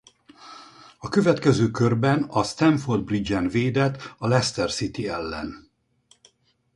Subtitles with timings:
[0.97, 5.71] A következő körben a Stamford Bridge-en védett a Leicester City ellen.